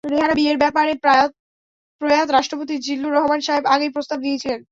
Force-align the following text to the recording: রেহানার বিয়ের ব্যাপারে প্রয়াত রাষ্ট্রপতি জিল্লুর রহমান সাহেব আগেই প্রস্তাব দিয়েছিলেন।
রেহানার 0.03 0.37
বিয়ের 0.37 0.57
ব্যাপারে 0.57 0.91
প্রয়াত 2.01 2.29
রাষ্ট্রপতি 2.31 2.75
জিল্লুর 2.85 3.15
রহমান 3.15 3.39
সাহেব 3.41 3.65
আগেই 3.65 3.91
প্রস্তাব 3.95 4.19
দিয়েছিলেন। 4.19 4.59